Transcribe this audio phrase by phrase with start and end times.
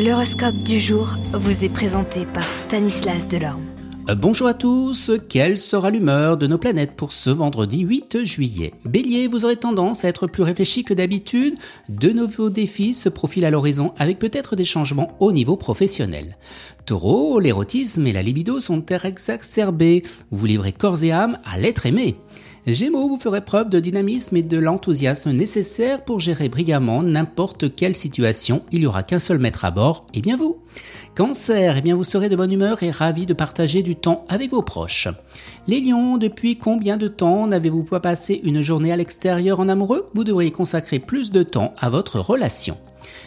[0.00, 3.64] L'horoscope du jour vous est présenté par Stanislas Delorme.
[4.08, 8.74] Euh, bonjour à tous, quelle sera l'humeur de nos planètes pour ce vendredi 8 juillet?
[8.84, 11.56] Bélier, vous aurez tendance à être plus réfléchi que d'habitude,
[11.88, 16.36] de nouveaux défis se profilent à l'horizon avec peut-être des changements au niveau professionnel.
[16.86, 22.14] Taureau, l'érotisme et la libido sont exacerbés, vous livrez corps et âme à l'être aimé.
[22.74, 27.94] Gémeaux, vous ferez preuve de dynamisme et de l'enthousiasme nécessaire pour gérer brillamment n'importe quelle
[27.94, 28.62] situation.
[28.72, 30.58] Il n'y aura qu'un seul maître à bord, et bien vous.
[31.14, 34.50] Cancer, eh bien vous serez de bonne humeur et ravi de partager du temps avec
[34.50, 35.08] vos proches.
[35.66, 40.06] Les lions, depuis combien de temps n'avez-vous pas passé une journée à l'extérieur en amoureux?
[40.14, 42.76] Vous devriez consacrer plus de temps à votre relation.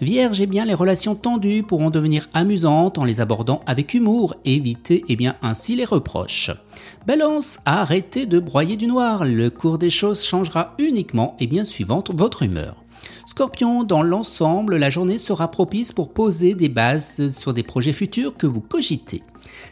[0.00, 4.34] Vierge, eh bien, les relations tendues pourront devenir amusantes en les abordant avec humour.
[4.44, 6.50] Évitez, eh bien, ainsi les reproches.
[7.06, 9.24] Balance, arrêtez de broyer du noir.
[9.24, 12.81] Le cours des choses changera uniquement, et eh bien, suivant votre humeur.
[13.26, 18.36] Scorpion, dans l'ensemble, la journée sera propice pour poser des bases sur des projets futurs
[18.36, 19.22] que vous cogitez.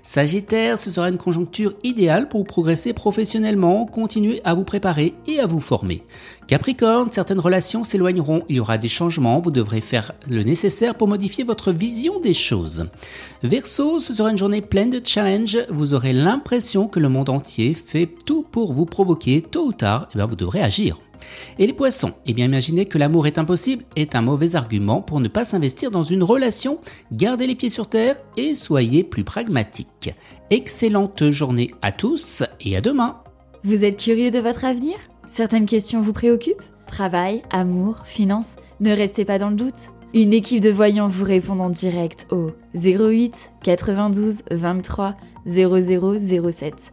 [0.02, 5.46] Sagittaire, ce sera une conjoncture idéale pour progresser professionnellement, continuer à vous préparer et à
[5.46, 6.02] vous former.
[6.46, 11.08] Capricorne, certaines relations s'éloigneront, il y aura des changements, vous devrez faire le nécessaire pour
[11.08, 12.86] modifier votre vision des choses.
[13.42, 17.74] Verseau, ce sera une journée pleine de challenges, vous aurez l'impression que le monde entier
[17.74, 20.98] fait tout pour vous provoquer, tôt ou tard, et eh bien vous devrez agir.
[21.58, 25.20] Et les poissons Eh bien imaginez que l'amour est impossible est un mauvais argument pour
[25.20, 26.78] ne pas s'investir dans une relation.
[27.12, 30.14] Gardez les pieds sur terre et soyez plus pragmatique.
[30.50, 33.20] Excellente journée à tous et à demain.
[33.64, 34.96] Vous êtes curieux de votre avenir?
[35.26, 36.62] Certaines questions vous préoccupent?
[36.86, 38.56] Travail, amour, finances?
[38.80, 39.92] Ne restez pas dans le doute.
[40.12, 46.92] Une équipe de voyants vous répond en direct au 08 92 23 0007.